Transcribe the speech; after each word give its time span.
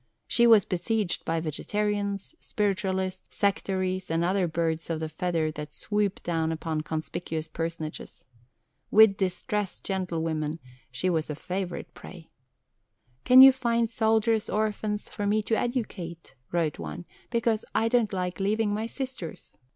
She 0.25 0.47
was 0.47 0.65
besieged 0.65 1.25
by 1.25 1.39
Vegetarians, 1.39 2.33
Spiritualists, 2.39 3.37
Sectaries, 3.37 4.09
and 4.09 4.23
other 4.25 4.47
birds 4.47 4.89
of 4.89 4.99
the 4.99 5.07
feather 5.07 5.51
that 5.51 5.75
swoop 5.75 6.23
down 6.23 6.51
upon 6.51 6.81
conspicuous 6.81 7.47
personages. 7.47 8.25
With 8.89 9.15
distressed 9.17 9.83
gentlewomen 9.85 10.57
she 10.91 11.07
was 11.07 11.29
a 11.29 11.35
favourite 11.35 11.93
prey. 11.93 12.31
"Can 13.25 13.43
you 13.43 13.51
find 13.51 13.91
soldiers' 13.91 14.49
orphans 14.49 15.07
for 15.07 15.27
me 15.27 15.43
to 15.43 15.55
educate," 15.55 16.33
wrote 16.51 16.79
one, 16.79 17.05
"because 17.29 17.63
I 17.75 17.87
don't 17.87 18.11
like 18.11 18.39
leaving 18.39 18.73
my 18.73 18.87
sisters?" 18.87 19.55